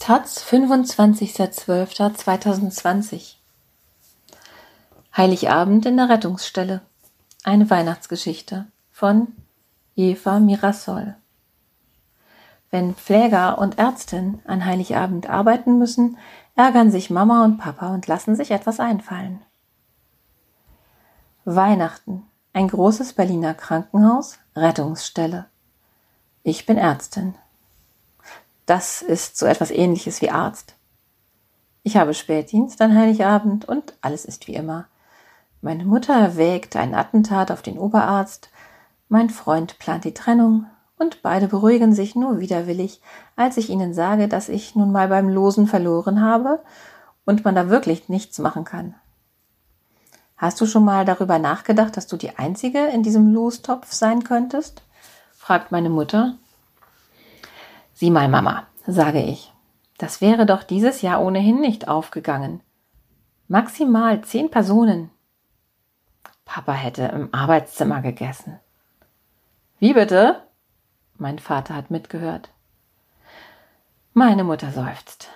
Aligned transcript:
Taz, 0.00 0.42
25.12.2020 0.44 3.36
Heiligabend 5.14 5.84
in 5.84 5.98
der 5.98 6.08
Rettungsstelle. 6.08 6.80
Eine 7.44 7.68
Weihnachtsgeschichte 7.68 8.64
von 8.90 9.34
Eva 9.96 10.40
Mirasol. 10.40 11.16
Wenn 12.70 12.94
Pfleger 12.94 13.58
und 13.58 13.78
Ärztin 13.78 14.40
an 14.46 14.64
Heiligabend 14.64 15.28
arbeiten 15.28 15.78
müssen, 15.78 16.16
ärgern 16.56 16.90
sich 16.90 17.10
Mama 17.10 17.44
und 17.44 17.58
Papa 17.58 17.92
und 17.92 18.06
lassen 18.06 18.36
sich 18.36 18.52
etwas 18.52 18.80
einfallen. 18.80 19.42
Weihnachten. 21.44 22.22
Ein 22.54 22.68
großes 22.68 23.12
Berliner 23.12 23.52
Krankenhaus, 23.52 24.38
Rettungsstelle. 24.56 25.44
Ich 26.42 26.64
bin 26.64 26.78
Ärztin. 26.78 27.34
Das 28.70 29.02
ist 29.02 29.36
so 29.36 29.46
etwas 29.46 29.72
ähnliches 29.72 30.22
wie 30.22 30.30
Arzt. 30.30 30.76
Ich 31.82 31.96
habe 31.96 32.14
Spätdienst 32.14 32.80
an 32.80 32.96
Heiligabend 32.96 33.64
und 33.64 33.94
alles 34.00 34.24
ist 34.24 34.46
wie 34.46 34.54
immer. 34.54 34.86
Meine 35.60 35.84
Mutter 35.84 36.14
erwägt 36.14 36.76
ein 36.76 36.94
Attentat 36.94 37.50
auf 37.50 37.62
den 37.62 37.78
Oberarzt, 37.78 38.48
mein 39.08 39.28
Freund 39.28 39.80
plant 39.80 40.04
die 40.04 40.14
Trennung 40.14 40.66
und 41.00 41.20
beide 41.20 41.48
beruhigen 41.48 41.92
sich 41.94 42.14
nur 42.14 42.38
widerwillig, 42.38 43.02
als 43.34 43.56
ich 43.56 43.70
ihnen 43.70 43.92
sage, 43.92 44.28
dass 44.28 44.48
ich 44.48 44.76
nun 44.76 44.92
mal 44.92 45.08
beim 45.08 45.28
Losen 45.28 45.66
verloren 45.66 46.20
habe 46.20 46.62
und 47.24 47.44
man 47.44 47.56
da 47.56 47.70
wirklich 47.70 48.08
nichts 48.08 48.38
machen 48.38 48.62
kann. 48.62 48.94
Hast 50.36 50.60
du 50.60 50.66
schon 50.66 50.84
mal 50.84 51.04
darüber 51.04 51.40
nachgedacht, 51.40 51.96
dass 51.96 52.06
du 52.06 52.16
die 52.16 52.38
Einzige 52.38 52.86
in 52.86 53.02
diesem 53.02 53.34
Lostopf 53.34 53.92
sein 53.92 54.22
könntest? 54.22 54.84
fragt 55.36 55.72
meine 55.72 55.90
Mutter 55.90 56.36
Sieh 58.00 58.10
mal, 58.10 58.28
Mama, 58.28 58.66
sage 58.92 59.22
ich. 59.22 59.52
Das 59.98 60.20
wäre 60.20 60.46
doch 60.46 60.62
dieses 60.62 61.02
Jahr 61.02 61.20
ohnehin 61.20 61.60
nicht 61.60 61.88
aufgegangen. 61.88 62.62
Maximal 63.48 64.22
zehn 64.22 64.50
Personen. 64.50 65.10
Papa 66.44 66.72
hätte 66.72 67.02
im 67.04 67.32
Arbeitszimmer 67.32 68.00
gegessen. 68.00 68.58
Wie 69.78 69.92
bitte? 69.92 70.42
Mein 71.16 71.38
Vater 71.38 71.74
hat 71.74 71.90
mitgehört. 71.90 72.50
Meine 74.14 74.42
Mutter 74.42 74.72
seufzt. 74.72 75.28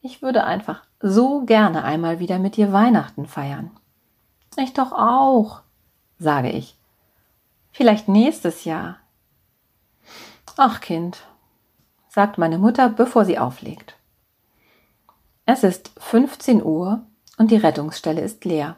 Ich 0.00 0.22
würde 0.22 0.44
einfach 0.44 0.84
so 1.00 1.44
gerne 1.44 1.84
einmal 1.84 2.20
wieder 2.20 2.38
mit 2.38 2.56
dir 2.56 2.72
Weihnachten 2.72 3.26
feiern. 3.26 3.70
Ich 4.56 4.72
doch 4.72 4.92
auch, 4.92 5.62
sage 6.18 6.50
ich. 6.50 6.78
Vielleicht 7.72 8.08
nächstes 8.08 8.64
Jahr. 8.64 8.96
Ach 10.56 10.80
Kind, 10.80 11.26
sagt 12.16 12.38
meine 12.38 12.56
Mutter, 12.56 12.88
bevor 12.88 13.26
sie 13.26 13.38
auflegt. 13.38 13.94
Es 15.44 15.62
ist 15.62 15.92
15 15.98 16.64
Uhr 16.64 17.02
und 17.36 17.50
die 17.50 17.58
Rettungsstelle 17.58 18.22
ist 18.22 18.46
leer. 18.46 18.76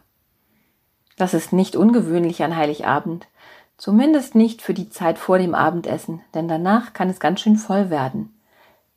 Das 1.17 1.35
ist 1.35 1.53
nicht 1.53 1.77
ungewöhnlich 1.77 2.43
an 2.43 2.57
Heiligabend, 2.57 3.29
zumindest 3.77 4.35
nicht 4.35 4.61
für 4.61 4.75
die 4.75 4.91
Zeit 4.91 5.19
vor 5.19 5.39
dem 5.39 5.55
Abendessen, 5.55 6.21
denn 6.35 6.49
danach 6.49 6.95
kann 6.95 7.09
es 7.11 7.21
ganz 7.21 7.41
schön 7.41 7.55
voll 7.55 7.91
werden. 7.91 8.37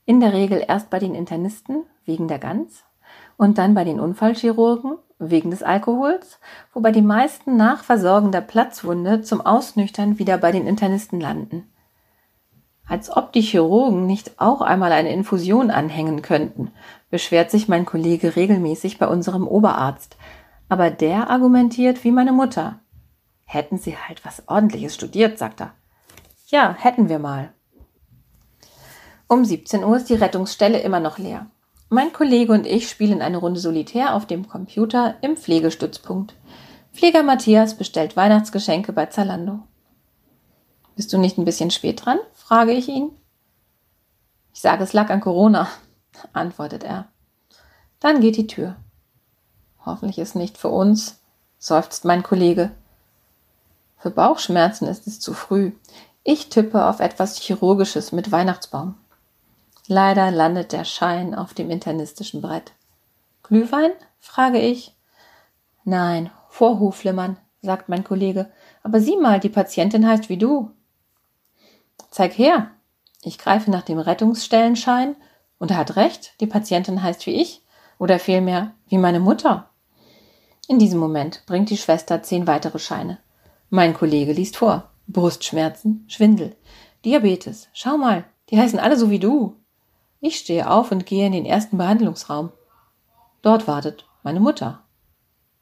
In 0.06 0.20
der 0.20 0.34
Regel 0.34 0.66
erst 0.68 0.90
bei 0.90 0.98
den 0.98 1.14
Internisten 1.14 1.84
wegen 2.06 2.28
der 2.28 2.40
Gans 2.40 2.84
und 3.38 3.60
dann 3.60 3.76
bei 3.76 3.84
den 3.84 4.00
Unfallchirurgen 4.00 4.98
wegen 5.20 5.52
des 5.52 5.62
Alkohols, 5.62 6.40
wobei 6.74 6.92
die 6.92 7.04
meisten 7.04 7.58
nach 7.58 7.84
Versorgen 7.84 8.32
der 8.32 8.42
Platzwunde 8.42 9.22
zum 9.22 9.40
Ausnüchtern 9.40 10.18
wieder 10.18 10.40
bei 10.40 10.52
den 10.52 10.66
Internisten 10.66 11.22
landen 11.22 11.72
als 12.92 13.10
ob 13.10 13.32
die 13.32 13.40
Chirurgen 13.40 14.06
nicht 14.06 14.38
auch 14.38 14.60
einmal 14.60 14.92
eine 14.92 15.14
Infusion 15.14 15.72
anhängen 15.72 16.22
könnten, 16.22 16.74
beschwert 17.10 17.50
sich 17.50 17.70
mein 17.70 17.86
Kollege 17.86 18.36
regelmäßig 18.36 19.00
bei 19.00 19.08
unserem 19.08 19.48
Oberarzt. 19.48 20.18
Aber 20.68 20.90
der 20.90 21.30
argumentiert 21.30 22.04
wie 22.04 22.12
meine 22.12 22.34
Mutter. 22.34 22.82
Hätten 23.46 23.78
Sie 23.78 23.96
halt 23.96 24.26
was 24.26 24.44
ordentliches 24.50 24.94
studiert, 24.94 25.38
sagt 25.38 25.62
er. 25.62 25.72
Ja, 26.48 26.76
hätten 26.78 27.08
wir 27.08 27.20
mal. 27.20 27.54
Um 29.30 29.46
17 29.46 29.86
Uhr 29.86 29.96
ist 29.96 30.10
die 30.10 30.16
Rettungsstelle 30.16 30.82
immer 30.82 31.00
noch 31.00 31.18
leer. 31.18 31.46
Mein 31.88 32.12
Kollege 32.12 32.52
und 32.52 32.68
ich 32.68 32.90
spielen 32.90 33.22
eine 33.22 33.38
Runde 33.38 33.62
Solitär 33.62 34.16
auf 34.16 34.28
dem 34.28 34.50
Computer 34.50 35.16
im 35.22 35.38
Pflegestützpunkt. 35.38 36.36
Pfleger 36.92 37.24
Matthias 37.24 37.78
bestellt 37.78 38.18
Weihnachtsgeschenke 38.18 38.92
bei 38.92 39.06
Zalando. 39.06 39.60
Bist 40.96 41.14
du 41.14 41.18
nicht 41.18 41.38
ein 41.38 41.46
bisschen 41.46 41.72
spät 41.72 42.06
dran? 42.06 42.20
frage 42.34 42.72
ich 42.72 42.88
ihn. 42.90 43.12
Ich 44.54 44.62
sage, 44.62 44.84
es 44.84 44.94
lag 44.94 45.10
an 45.10 45.22
Corona, 45.22 45.68
antwortet 46.34 46.84
er. 46.84 47.08
Dann 48.00 48.20
geht 48.20 48.38
die 48.38 48.48
Tür. 48.48 48.76
Hoffentlich 49.86 50.20
ist 50.20 50.36
nicht 50.36 50.58
für 50.58 50.70
uns, 50.70 51.20
seufzt 51.58 52.06
mein 52.06 52.24
Kollege. 52.24 52.72
Für 53.98 54.12
Bauchschmerzen 54.12 54.88
ist 54.88 55.08
es 55.08 55.20
zu 55.20 55.34
früh. 55.34 55.72
Ich 56.24 56.50
tippe 56.50 56.86
auf 56.86 57.00
etwas 57.00 57.38
Chirurgisches 57.38 58.12
mit 58.12 58.32
Weihnachtsbaum. 58.32 58.96
Leider 59.88 60.32
landet 60.32 60.72
der 60.72 60.86
Schein 60.86 61.34
auf 61.36 61.54
dem 61.54 61.70
internistischen 61.70 62.42
Brett. 62.42 62.74
Glühwein? 63.44 63.92
frage 64.20 64.60
ich. 64.60 64.96
Nein, 65.84 66.30
Vorhofflimmern, 66.50 67.38
sagt 67.62 67.90
mein 67.90 68.04
Kollege. 68.04 68.52
Aber 68.84 69.00
sieh 69.00 69.18
mal, 69.18 69.40
die 69.40 69.50
Patientin 69.50 70.08
heißt 70.08 70.30
wie 70.30 70.38
du. 70.38 70.72
Zeig 72.12 72.38
her. 72.38 72.72
Ich 73.24 73.38
greife 73.38 73.72
nach 73.72 73.84
dem 73.84 73.98
Rettungsstellenschein 73.98 75.16
und 75.58 75.72
er 75.72 75.78
hat 75.78 75.96
recht, 75.96 76.40
die 76.42 76.48
Patientin 76.48 77.02
heißt 77.02 77.26
wie 77.26 77.42
ich 77.42 77.64
oder 77.98 78.20
vielmehr 78.20 78.74
wie 78.88 78.98
meine 78.98 79.20
Mutter. 79.20 79.70
In 80.68 80.80
diesem 80.80 81.00
Moment 81.00 81.44
bringt 81.46 81.70
die 81.70 81.78
Schwester 81.78 82.22
zehn 82.22 82.48
weitere 82.48 82.80
Scheine. 82.80 83.20
Mein 83.70 83.94
Kollege 83.94 84.34
liest 84.34 84.58
vor. 84.58 84.90
Brustschmerzen, 85.08 86.06
Schwindel, 86.08 86.56
Diabetes. 87.04 87.68
Schau 87.74 87.98
mal, 87.98 88.26
die 88.50 88.60
heißen 88.60 88.80
alle 88.80 88.98
so 88.98 89.10
wie 89.10 89.20
du. 89.20 89.58
Ich 90.20 90.38
stehe 90.38 90.70
auf 90.70 90.92
und 90.92 91.06
gehe 91.06 91.26
in 91.26 91.32
den 91.32 91.46
ersten 91.46 91.78
Behandlungsraum. 91.78 92.52
Dort 93.42 93.68
wartet 93.68 94.06
meine 94.24 94.40
Mutter. 94.40 94.84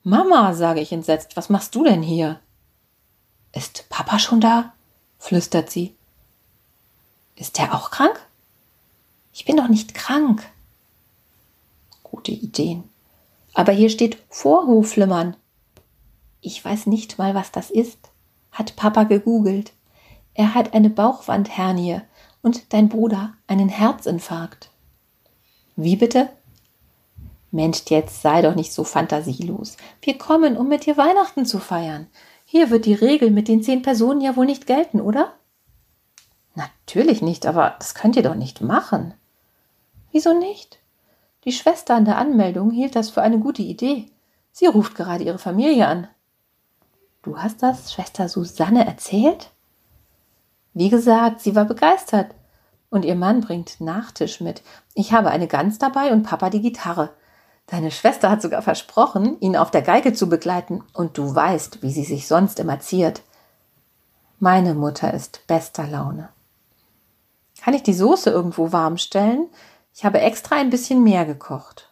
Mama, 0.04 0.54
sage 0.54 0.82
ich 0.82 0.92
entsetzt, 0.92 1.38
was 1.38 1.50
machst 1.50 1.76
du 1.76 1.84
denn 1.84 2.02
hier? 2.02 2.40
Ist 3.54 3.90
Papa 3.90 4.20
schon 4.20 4.42
da? 4.42 4.74
flüstert 5.18 5.70
sie. 5.70 5.99
Ist 7.40 7.58
der 7.58 7.74
auch 7.74 7.90
krank? 7.90 8.20
Ich 9.32 9.46
bin 9.46 9.56
doch 9.56 9.70
nicht 9.70 9.94
krank. 9.96 10.44
Gute 12.04 12.34
Ideen. 12.34 12.84
Aber 13.54 13.72
hier 13.72 13.90
steht 13.90 14.18
Vorhofflimmern. 14.30 15.38
Ich 16.42 16.64
weiß 16.64 16.88
nicht 16.88 17.18
mal, 17.18 17.36
was 17.36 17.54
das 17.54 17.72
ist, 17.72 17.98
hat 18.52 18.76
Papa 18.76 19.04
gegoogelt. 19.04 19.72
Er 20.34 20.54
hat 20.54 20.74
eine 20.74 20.90
Bauchwandhernie 20.90 22.02
und 22.42 22.74
dein 22.74 22.90
Bruder 22.90 23.34
einen 23.48 23.70
Herzinfarkt. 23.70 24.70
Wie 25.78 25.96
bitte? 25.96 26.28
Mensch, 27.52 27.84
jetzt 27.88 28.22
sei 28.22 28.42
doch 28.42 28.56
nicht 28.56 28.74
so 28.74 28.84
fantasielos. 28.84 29.78
Wir 30.02 30.18
kommen, 30.18 30.58
um 30.58 30.68
mit 30.68 30.86
dir 30.86 30.98
Weihnachten 30.98 31.46
zu 31.46 31.60
feiern. 31.60 32.08
Hier 32.44 32.70
wird 32.70 32.86
die 32.86 32.94
Regel 32.96 33.32
mit 33.32 33.48
den 33.48 33.64
zehn 33.64 33.82
Personen 33.82 34.20
ja 34.20 34.36
wohl 34.36 34.46
nicht 34.46 34.68
gelten, 34.68 35.00
oder? 35.00 35.39
Natürlich 36.60 37.22
nicht, 37.22 37.46
aber 37.46 37.76
das 37.80 37.96
könnt 37.96 38.18
ihr 38.18 38.24
doch 38.24 38.36
nicht 38.36 38.60
machen. 38.60 39.14
Wieso 40.12 40.38
nicht? 40.38 40.80
Die 41.46 41.54
Schwester 41.54 41.96
an 41.96 42.04
der 42.04 42.18
Anmeldung 42.18 42.70
hielt 42.70 42.98
das 42.98 43.10
für 43.10 43.22
eine 43.22 43.40
gute 43.40 43.62
Idee. 43.62 44.12
Sie 44.52 44.66
ruft 44.66 44.96
gerade 44.96 45.24
ihre 45.24 45.38
Familie 45.38 45.88
an. 45.88 46.10
Du 47.22 47.38
hast 47.38 47.64
das 47.64 47.94
Schwester 47.94 48.28
Susanne 48.28 48.86
erzählt? 48.86 49.52
Wie 50.74 50.90
gesagt, 50.90 51.40
sie 51.40 51.56
war 51.56 51.64
begeistert. 51.64 52.36
Und 52.90 53.06
ihr 53.06 53.16
Mann 53.16 53.40
bringt 53.40 53.80
Nachtisch 53.80 54.42
mit. 54.42 54.62
Ich 54.96 55.14
habe 55.14 55.30
eine 55.30 55.48
Gans 55.48 55.78
dabei 55.78 56.12
und 56.12 56.24
Papa 56.24 56.50
die 56.50 56.62
Gitarre. 56.62 57.12
Deine 57.68 57.92
Schwester 57.92 58.30
hat 58.30 58.42
sogar 58.42 58.64
versprochen, 58.64 59.40
ihn 59.40 59.56
auf 59.56 59.72
der 59.72 59.84
Geige 59.84 60.12
zu 60.12 60.28
begleiten, 60.28 60.84
und 60.92 61.18
du 61.18 61.34
weißt, 61.34 61.84
wie 61.84 61.92
sie 61.92 62.04
sich 62.04 62.28
sonst 62.28 62.60
immer 62.60 62.82
ziert. 62.82 63.22
Meine 64.40 64.74
Mutter 64.74 65.14
ist 65.14 65.46
bester 65.48 65.88
Laune. 65.88 66.30
Kann 67.62 67.74
ich 67.74 67.84
die 67.84 67.94
Soße 67.94 68.30
irgendwo 68.30 68.72
warm 68.72 68.98
stellen? 68.98 69.48
Ich 69.94 70.06
habe 70.06 70.22
extra 70.22 70.56
ein 70.56 70.70
bisschen 70.70 71.04
mehr 71.04 71.26
gekocht. 71.26 71.90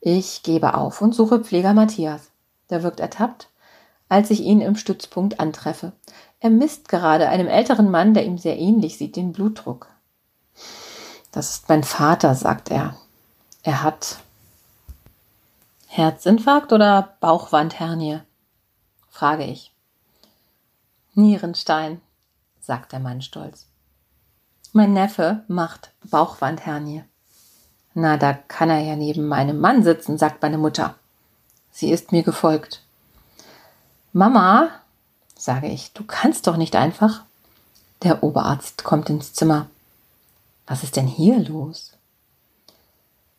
Ich 0.00 0.42
gebe 0.42 0.74
auf 0.74 1.02
und 1.02 1.14
suche 1.14 1.40
Pfleger 1.40 1.74
Matthias. 1.74 2.30
Der 2.70 2.82
wirkt 2.82 3.00
ertappt, 3.00 3.50
als 4.08 4.30
ich 4.30 4.40
ihn 4.40 4.60
im 4.60 4.76
Stützpunkt 4.76 5.40
antreffe. 5.40 5.92
Er 6.40 6.50
misst 6.50 6.88
gerade 6.88 7.28
einem 7.28 7.48
älteren 7.48 7.90
Mann, 7.90 8.14
der 8.14 8.24
ihm 8.24 8.38
sehr 8.38 8.58
ähnlich 8.58 8.96
sieht, 8.96 9.16
den 9.16 9.32
Blutdruck. 9.32 9.88
Das 11.32 11.50
ist 11.50 11.68
mein 11.68 11.84
Vater, 11.84 12.34
sagt 12.34 12.70
er. 12.70 12.96
Er 13.62 13.82
hat 13.82 14.18
Herzinfarkt 15.86 16.72
oder 16.72 17.16
Bauchwandhernie? 17.20 18.20
frage 19.10 19.44
ich. 19.44 19.74
Nierenstein, 21.14 22.00
sagt 22.60 22.92
der 22.92 23.00
Mann 23.00 23.20
stolz. 23.20 23.69
Mein 24.72 24.92
Neffe 24.92 25.42
macht 25.48 25.90
Bauchwandhernie. 26.10 27.02
Na, 27.94 28.16
da 28.16 28.32
kann 28.34 28.70
er 28.70 28.78
ja 28.78 28.94
neben 28.94 29.26
meinem 29.26 29.58
Mann 29.58 29.82
sitzen, 29.82 30.16
sagt 30.16 30.42
meine 30.42 30.58
Mutter. 30.58 30.94
Sie 31.72 31.90
ist 31.90 32.12
mir 32.12 32.22
gefolgt. 32.22 32.82
Mama, 34.12 34.68
sage 35.36 35.66
ich, 35.66 35.92
du 35.92 36.04
kannst 36.04 36.46
doch 36.46 36.56
nicht 36.56 36.76
einfach. 36.76 37.24
Der 38.04 38.22
Oberarzt 38.22 38.84
kommt 38.84 39.10
ins 39.10 39.32
Zimmer. 39.32 39.66
Was 40.68 40.84
ist 40.84 40.94
denn 40.94 41.08
hier 41.08 41.40
los? 41.40 41.96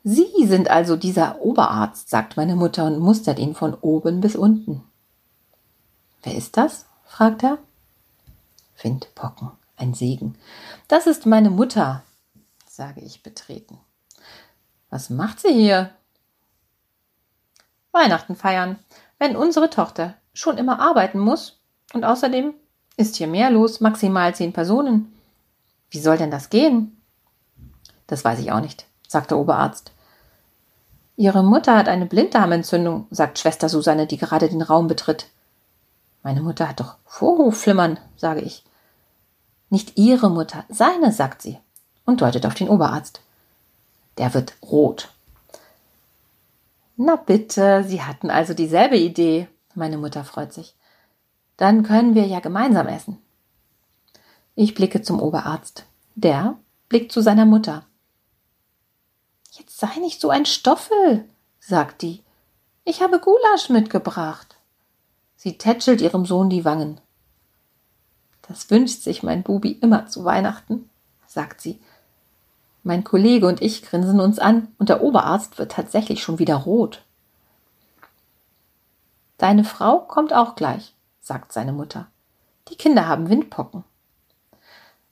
Sie 0.04 0.46
sind 0.48 0.70
also 0.70 0.98
dieser 0.98 1.40
Oberarzt, 1.42 2.10
sagt 2.10 2.36
meine 2.36 2.58
Mutter 2.58 2.86
und 2.86 3.00
mustert 3.00 3.40
ihn 3.40 3.56
von 3.56 3.74
oben 3.76 4.20
bis 4.20 4.36
unten. 4.36 4.84
Wer 6.24 6.36
ist 6.36 6.58
das? 6.58 6.86
fragt 7.06 7.44
er. 7.44 7.58
Windpocken, 8.82 9.52
ein 9.82 9.94
Segen. 9.94 10.38
Das 10.88 11.08
ist 11.08 11.26
meine 11.26 11.50
Mutter, 11.50 12.04
sage 12.68 13.02
ich 13.02 13.24
betreten. 13.24 13.80
Was 14.90 15.10
macht 15.10 15.40
sie 15.40 15.54
hier? 15.54 15.92
Weihnachten 17.92 18.36
feiern, 18.36 18.80
wenn 19.20 19.36
unsere 19.36 19.70
Tochter 19.70 20.16
schon 20.34 20.58
immer 20.58 20.80
arbeiten 20.80 21.20
muss. 21.20 21.60
Und 21.94 22.06
außerdem 22.06 22.54
ist 22.96 23.18
hier 23.18 23.28
mehr 23.28 23.50
los, 23.50 23.82
maximal 23.82 24.34
zehn 24.34 24.54
Personen. 24.54 25.14
Wie 25.90 26.00
soll 26.00 26.18
denn 26.18 26.32
das 26.32 26.50
gehen? 26.50 27.02
Das 28.08 28.24
weiß 28.24 28.40
ich 28.40 28.52
auch 28.52 28.62
nicht, 28.62 28.86
sagt 29.08 29.32
der 29.32 29.38
Oberarzt. 29.38 29.92
Ihre 31.18 31.44
Mutter 31.44 31.78
hat 31.78 31.88
eine 31.88 32.06
Blinddarmentzündung, 32.06 33.08
sagt 33.12 33.40
Schwester 33.40 33.70
Susanne, 33.70 34.08
die 34.08 34.18
gerade 34.18 34.50
den 34.50 34.62
Raum 34.62 34.88
betritt. 34.88 35.28
Meine 36.24 36.42
Mutter 36.42 36.70
hat 36.70 36.80
doch 36.80 36.96
Vorhofflimmern, 37.06 38.00
sage 38.16 38.42
ich. 38.42 38.64
Nicht 39.72 39.98
ihre 39.98 40.30
Mutter, 40.30 40.66
seine, 40.68 41.14
sagt 41.14 41.42
sie 41.42 41.58
und 42.06 42.20
deutet 42.20 42.46
auf 42.46 42.54
den 42.54 42.68
Oberarzt. 42.68 43.22
Der 44.18 44.34
wird 44.34 44.54
rot. 44.62 45.14
Na 46.98 47.16
bitte, 47.16 47.86
Sie 47.88 48.02
hatten 48.02 48.30
also 48.30 48.54
dieselbe 48.54 48.98
Idee. 48.98 49.48
Meine 49.74 49.98
Mutter 49.98 50.26
freut 50.26 50.52
sich. 50.54 50.76
Dann 51.56 51.84
können 51.84 52.16
wir 52.16 52.28
ja 52.28 52.42
gemeinsam 52.42 52.88
essen. 52.88 53.18
Ich 54.56 54.76
blicke 54.76 55.02
zum 55.04 55.22
Oberarzt. 55.22 55.86
Der 56.16 56.58
blickt 56.90 57.14
zu 57.14 57.22
seiner 57.22 57.46
Mutter. 57.46 57.86
Jetzt 59.52 59.80
sei 59.80 59.96
nicht 60.02 60.20
so 60.20 60.30
ein 60.30 60.46
Stoffel, 60.46 61.24
sagt 61.62 62.02
die. 62.02 62.22
Ich 62.84 63.02
habe 63.02 63.22
Gulasch 63.22 63.70
mitgebracht. 63.70 64.58
Sie 65.38 65.58
tätschelt 65.58 66.02
ihrem 66.02 66.26
Sohn 66.26 66.50
die 66.50 66.66
Wangen. 66.66 67.00
Das 68.52 68.70
wünscht 68.70 69.02
sich 69.02 69.24
mein 69.24 69.44
Bubi 69.44 69.72
immer 69.72 70.08
zu 70.08 70.26
Weihnachten, 70.26 70.90
sagt 71.26 71.62
sie. 71.62 71.80
Mein 72.84 73.06
Kollege 73.06 73.48
und 73.48 73.62
ich 73.62 73.82
grinsen 73.82 74.20
uns 74.20 74.40
an 74.40 74.68
und 74.78 74.90
der 74.90 75.02
Oberarzt 75.02 75.58
wird 75.58 75.72
tatsächlich 75.72 76.22
schon 76.22 76.38
wieder 76.38 76.56
rot. 76.56 77.04
Deine 79.38 79.64
Frau 79.64 80.00
kommt 80.00 80.34
auch 80.34 80.56
gleich, 80.56 80.94
sagt 81.22 81.54
seine 81.54 81.72
Mutter. 81.72 82.08
Die 82.68 82.76
Kinder 82.76 83.08
haben 83.08 83.30
Windpocken. 83.30 83.86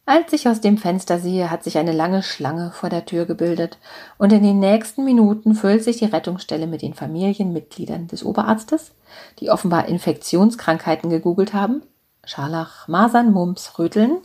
Als 0.05 0.33
ich 0.33 0.49
aus 0.49 0.59
dem 0.59 0.77
Fenster 0.77 1.19
sehe, 1.19 1.49
hat 1.49 1.63
sich 1.63 1.77
eine 1.77 1.93
lange 1.93 2.23
Schlange 2.23 2.71
vor 2.71 2.89
der 2.89 3.05
Tür 3.05 3.25
gebildet, 3.25 3.77
und 4.17 4.33
in 4.33 4.43
den 4.43 4.59
nächsten 4.59 5.05
Minuten 5.05 5.55
füllt 5.55 5.83
sich 5.83 5.97
die 5.97 6.05
Rettungsstelle 6.05 6.67
mit 6.67 6.81
den 6.81 6.93
Familienmitgliedern 6.93 8.07
des 8.07 8.25
Oberarztes, 8.25 8.91
die 9.39 9.49
offenbar 9.49 9.87
Infektionskrankheiten 9.87 11.09
gegoogelt 11.09 11.53
haben, 11.53 11.83
Scharlach, 12.29 12.87
Masern, 12.87 13.31
Mumps, 13.31 13.79
Röteln. 13.79 14.19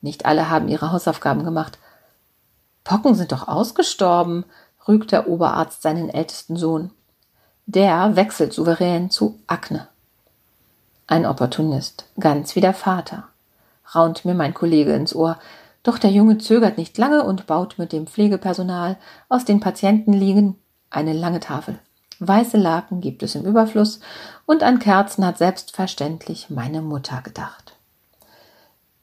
Nicht 0.00 0.24
alle 0.24 0.48
haben 0.48 0.68
ihre 0.68 0.90
Hausaufgaben 0.90 1.44
gemacht. 1.44 1.78
Pocken 2.82 3.14
sind 3.14 3.32
doch 3.32 3.46
ausgestorben, 3.46 4.46
rügt 4.88 5.12
der 5.12 5.28
Oberarzt 5.28 5.82
seinen 5.82 6.08
ältesten 6.08 6.56
Sohn. 6.56 6.92
Der 7.66 8.16
wechselt 8.16 8.54
souverän 8.54 9.10
zu 9.10 9.38
Akne. 9.46 9.86
Ein 11.06 11.26
Opportunist, 11.26 12.06
ganz 12.18 12.56
wie 12.56 12.62
der 12.62 12.72
Vater, 12.72 13.24
raunt 13.94 14.24
mir 14.24 14.34
mein 14.34 14.54
Kollege 14.54 14.94
ins 14.94 15.14
Ohr, 15.14 15.38
doch 15.82 15.98
der 15.98 16.10
Junge 16.10 16.38
zögert 16.38 16.78
nicht 16.78 16.96
lange 16.96 17.22
und 17.24 17.46
baut 17.46 17.76
mit 17.76 17.92
dem 17.92 18.06
Pflegepersonal 18.06 18.96
aus 19.28 19.44
den 19.44 19.60
Patientenliegen 19.60 20.56
eine 20.88 21.12
lange 21.12 21.40
Tafel. 21.40 21.80
Weiße 22.20 22.58
Laken 22.58 23.00
gibt 23.00 23.22
es 23.22 23.34
im 23.34 23.46
Überfluss 23.46 23.98
und 24.44 24.62
an 24.62 24.78
Kerzen 24.78 25.24
hat 25.24 25.38
selbstverständlich 25.38 26.50
meine 26.50 26.82
Mutter 26.82 27.22
gedacht. 27.22 27.76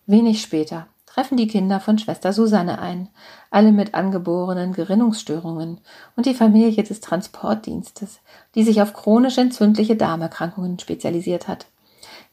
Wenig 0.06 0.42
später 0.42 0.86
treffen 1.08 1.36
die 1.36 1.48
Kinder 1.48 1.80
von 1.80 1.98
Schwester 1.98 2.32
Susanne 2.32 2.78
ein, 2.78 3.10
alle 3.50 3.72
mit 3.72 3.96
angeborenen 3.96 4.72
Gerinnungsstörungen 4.72 5.82
und 6.16 6.26
die 6.28 6.36
Familie 6.36 6.84
des 6.84 7.02
Transportdienstes, 7.02 8.20
die 8.54 8.64
sich 8.64 8.84
auf 8.84 8.94
chronisch 8.94 9.40
entzündliche 9.40 9.96
Darmerkrankungen 9.96 10.78
spezialisiert 10.78 11.48
hat. 11.48 11.66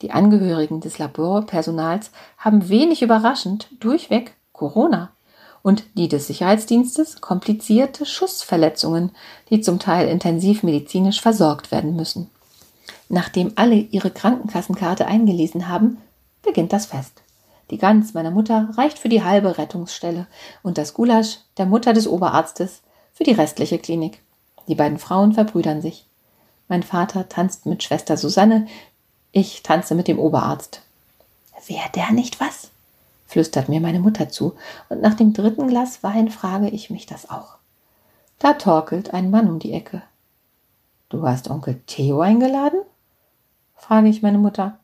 Die 0.03 0.11
Angehörigen 0.11 0.83
des 0.83 0.99
Laborpersonals 0.99 2.11
haben 2.37 2.69
wenig 2.69 3.01
überraschend 3.01 3.69
durchweg 3.81 4.37
Corona 4.53 5.13
und 5.65 5.85
die 5.95 6.09
des 6.09 6.27
Sicherheitsdienstes 6.27 7.23
komplizierte 7.23 8.05
Schussverletzungen, 8.05 9.13
die 9.49 9.63
zum 9.63 9.79
Teil 9.79 10.09
intensivmedizinisch 10.09 11.23
versorgt 11.23 11.73
werden 11.73 11.97
müssen. 11.97 12.31
Nachdem 13.09 13.53
alle 13.57 13.77
ihre 13.77 14.11
Krankenkassenkarte 14.11 15.07
eingelesen 15.07 15.67
haben, 15.69 15.97
beginnt 16.43 16.75
das 16.75 16.85
Fest. 16.85 17.23
Die 17.71 17.79
Gans 17.79 18.13
meiner 18.13 18.31
Mutter 18.31 18.69
reicht 18.77 18.99
für 18.99 19.09
die 19.09 19.25
halbe 19.25 19.57
Rettungsstelle 19.57 20.27
und 20.63 20.77
das 20.77 20.93
Gulasch 20.93 21.39
der 21.57 21.65
Mutter 21.65 21.95
des 21.95 22.07
Oberarztes 22.07 22.83
für 23.15 23.25
die 23.25 23.33
restliche 23.33 23.79
Klinik. 23.79 24.21
Die 24.69 24.75
beiden 24.75 24.99
Frauen 24.99 25.33
verbrüdern 25.33 25.81
sich. 25.81 26.05
Mein 26.69 26.83
Vater 26.83 27.31
tanzt 27.31 27.65
mit 27.65 27.83
Schwester 27.83 28.19
Susanne, 28.19 28.67
ich 29.33 29.63
tanze 29.63 29.95
mit 29.95 30.09
dem 30.09 30.19
Oberarzt. 30.19 30.83
Wäre 31.67 31.89
der 31.95 32.13
nicht 32.13 32.39
was? 32.39 32.69
Flüstert 33.35 33.69
mir 33.69 33.81
meine 33.81 33.99
Mutter 33.99 34.29
zu, 34.29 34.55
und 34.89 35.03
nach 35.03 35.15
dem 35.15 35.33
dritten 35.33 35.67
Glas 35.67 36.05
Wein 36.05 36.31
frage 36.31 36.69
ich 36.69 36.89
mich 36.89 37.05
das 37.05 37.31
auch. 37.31 37.57
Da 38.39 38.53
torkelt 38.53 39.13
ein 39.13 39.29
Mann 39.29 39.49
um 39.49 39.59
die 39.59 39.73
Ecke. 39.73 40.03
Du 41.09 41.27
hast 41.27 41.51
Onkel 41.51 41.81
Theo 41.89 42.21
eingeladen? 42.21 42.83
frage 43.75 44.09
ich 44.09 44.23
meine 44.23 44.39
Mutter. 44.39 44.79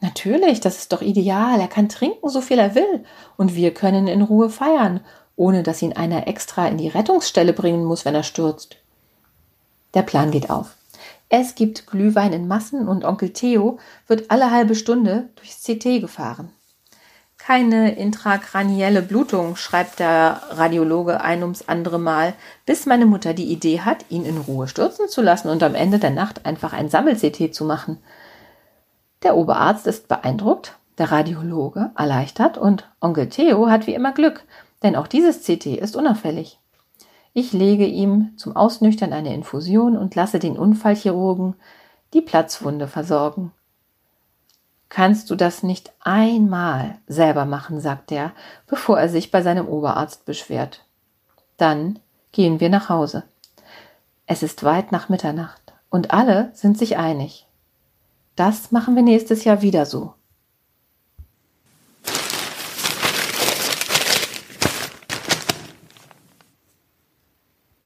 Natürlich, 0.00 0.60
das 0.60 0.78
ist 0.78 0.92
doch 0.94 1.02
ideal. 1.02 1.60
Er 1.60 1.68
kann 1.68 1.90
trinken, 1.90 2.30
so 2.30 2.40
viel 2.40 2.58
er 2.58 2.74
will, 2.74 3.04
und 3.36 3.54
wir 3.54 3.74
können 3.74 4.06
in 4.06 4.22
Ruhe 4.22 4.48
feiern, 4.48 5.00
ohne 5.36 5.62
dass 5.62 5.82
ihn 5.82 5.92
einer 5.92 6.26
extra 6.26 6.66
in 6.66 6.78
die 6.78 6.88
Rettungsstelle 6.88 7.52
bringen 7.52 7.84
muss, 7.84 8.06
wenn 8.06 8.14
er 8.14 8.22
stürzt. 8.22 8.78
Der 9.92 10.02
Plan 10.02 10.30
geht 10.30 10.48
auf. 10.48 10.76
Es 11.28 11.54
gibt 11.54 11.86
Glühwein 11.88 12.32
in 12.32 12.48
Massen 12.48 12.88
und 12.88 13.04
Onkel 13.04 13.34
Theo 13.34 13.78
wird 14.06 14.30
alle 14.30 14.50
halbe 14.50 14.74
Stunde 14.74 15.28
durchs 15.36 15.62
CT 15.62 16.00
gefahren. 16.00 16.50
Keine 17.46 17.94
intrakranielle 17.94 19.02
Blutung, 19.02 19.56
schreibt 19.56 19.98
der 19.98 20.40
Radiologe 20.48 21.20
ein 21.20 21.42
ums 21.42 21.68
andere 21.68 21.98
Mal, 21.98 22.32
bis 22.64 22.86
meine 22.86 23.04
Mutter 23.04 23.34
die 23.34 23.52
Idee 23.52 23.80
hat, 23.80 24.06
ihn 24.08 24.24
in 24.24 24.38
Ruhe 24.38 24.66
stürzen 24.66 25.10
zu 25.10 25.20
lassen 25.20 25.50
und 25.50 25.62
am 25.62 25.74
Ende 25.74 25.98
der 25.98 26.08
Nacht 26.08 26.46
einfach 26.46 26.72
ein 26.72 26.88
Sammel-CT 26.88 27.54
zu 27.54 27.66
machen. 27.66 27.98
Der 29.24 29.36
Oberarzt 29.36 29.86
ist 29.86 30.08
beeindruckt, 30.08 30.78
der 30.96 31.12
Radiologe 31.12 31.90
erleichtert 31.98 32.56
und 32.56 32.88
Onkel 32.98 33.28
Theo 33.28 33.68
hat 33.68 33.86
wie 33.86 33.94
immer 33.94 34.12
Glück, 34.12 34.44
denn 34.82 34.96
auch 34.96 35.06
dieses 35.06 35.42
CT 35.42 35.66
ist 35.66 35.96
unauffällig. 35.96 36.58
Ich 37.34 37.52
lege 37.52 37.84
ihm 37.84 38.32
zum 38.38 38.56
Ausnüchtern 38.56 39.12
eine 39.12 39.34
Infusion 39.34 39.98
und 39.98 40.14
lasse 40.14 40.38
den 40.38 40.56
Unfallchirurgen 40.56 41.56
die 42.14 42.22
Platzwunde 42.22 42.88
versorgen. 42.88 43.52
Kannst 44.94 45.28
du 45.28 45.34
das 45.34 45.64
nicht 45.64 45.92
einmal 45.98 46.98
selber 47.08 47.46
machen, 47.46 47.80
sagt 47.80 48.12
er, 48.12 48.30
bevor 48.68 48.96
er 48.96 49.08
sich 49.08 49.32
bei 49.32 49.42
seinem 49.42 49.66
Oberarzt 49.66 50.24
beschwert. 50.24 50.84
Dann 51.56 51.98
gehen 52.30 52.60
wir 52.60 52.68
nach 52.68 52.90
Hause. 52.90 53.24
Es 54.26 54.44
ist 54.44 54.62
weit 54.62 54.92
nach 54.92 55.08
Mitternacht 55.08 55.72
und 55.90 56.12
alle 56.12 56.52
sind 56.54 56.78
sich 56.78 56.96
einig. 56.96 57.48
Das 58.36 58.70
machen 58.70 58.94
wir 58.94 59.02
nächstes 59.02 59.42
Jahr 59.42 59.62
wieder 59.62 59.84
so. 59.84 60.14